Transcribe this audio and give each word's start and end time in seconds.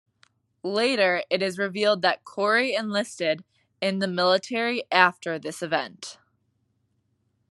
Later, 0.63 1.21
it 1.29 1.43
is 1.43 1.59
revealed 1.59 2.01
that 2.01 2.23
Cory 2.23 2.73
enlisted 2.73 3.43
in 3.81 3.99
the 3.99 4.07
military 4.07 4.83
after 4.91 5.37
this 5.37 5.61
event. 5.61 6.17